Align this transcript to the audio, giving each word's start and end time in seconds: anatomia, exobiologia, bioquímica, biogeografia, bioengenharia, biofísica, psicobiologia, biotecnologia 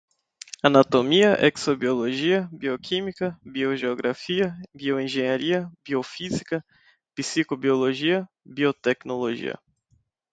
anatomia, 0.63 1.37
exobiologia, 1.45 2.49
bioquímica, 2.51 3.37
biogeografia, 3.43 4.57
bioengenharia, 4.75 5.69
biofísica, 5.85 6.65
psicobiologia, 7.13 8.27
biotecnologia 8.43 9.59